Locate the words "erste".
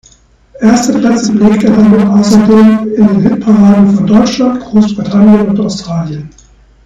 0.61-0.93